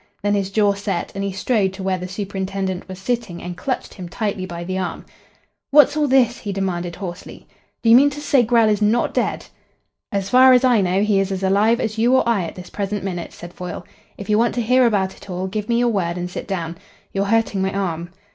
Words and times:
Then 0.23 0.33
his 0.33 0.49
jaw 0.49 0.73
set, 0.73 1.11
and 1.13 1.23
he 1.23 1.31
strode 1.31 1.73
to 1.73 1.83
where 1.83 1.99
the 1.99 2.07
superintendent 2.07 2.87
was 2.89 2.97
sitting 2.97 3.39
and 3.39 3.55
clutched 3.55 3.93
him 3.93 4.09
tightly 4.09 4.47
by 4.47 4.63
the 4.63 4.79
arm. 4.79 5.05
"What's 5.69 5.95
all 5.95 6.07
this?" 6.07 6.39
he 6.39 6.51
demanded 6.51 6.95
hoarsely. 6.95 7.45
"Do 7.83 7.89
you 7.91 7.95
mean 7.95 8.09
to 8.09 8.19
say 8.19 8.41
Grell 8.41 8.67
is 8.67 8.81
not 8.81 9.13
dead?" 9.13 9.45
"As 10.11 10.27
far 10.27 10.53
as 10.53 10.63
I 10.63 10.81
know 10.81 11.03
he 11.03 11.19
is 11.19 11.31
as 11.31 11.43
alive 11.43 11.79
as 11.79 11.99
you 11.99 12.15
or 12.15 12.27
I 12.27 12.45
at 12.45 12.55
this 12.55 12.71
present 12.71 13.03
minute," 13.03 13.31
said 13.31 13.53
Foyle. 13.53 13.85
"If 14.17 14.27
you 14.27 14.39
want 14.39 14.55
to 14.55 14.61
hear 14.63 14.87
about 14.87 15.13
it 15.15 15.29
all, 15.29 15.45
give 15.45 15.69
me 15.69 15.77
your 15.77 15.89
word 15.89 16.17
and 16.17 16.31
sit 16.31 16.47
down. 16.47 16.79
You're 17.13 17.25
hurting 17.25 17.61
my 17.61 17.71
arm." 17.71 18.09